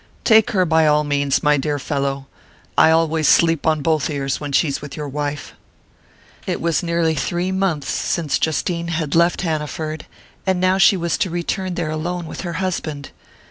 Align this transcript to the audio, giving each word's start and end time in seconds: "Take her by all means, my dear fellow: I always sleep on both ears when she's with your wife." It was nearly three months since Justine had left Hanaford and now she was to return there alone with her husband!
"Take 0.23 0.49
her 0.49 0.65
by 0.65 0.87
all 0.87 1.03
means, 1.03 1.43
my 1.43 1.57
dear 1.57 1.77
fellow: 1.77 2.25
I 2.75 2.89
always 2.89 3.27
sleep 3.27 3.67
on 3.67 3.83
both 3.83 4.09
ears 4.09 4.39
when 4.41 4.51
she's 4.51 4.81
with 4.81 4.97
your 4.97 5.07
wife." 5.07 5.53
It 6.47 6.59
was 6.59 6.81
nearly 6.81 7.13
three 7.13 7.51
months 7.51 7.91
since 7.91 8.39
Justine 8.39 8.87
had 8.87 9.13
left 9.13 9.41
Hanaford 9.43 10.07
and 10.43 10.59
now 10.59 10.79
she 10.79 10.97
was 10.97 11.19
to 11.19 11.29
return 11.29 11.75
there 11.75 11.91
alone 11.91 12.25
with 12.25 12.41
her 12.41 12.53
husband! 12.53 13.11